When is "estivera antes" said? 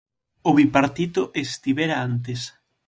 1.45-2.39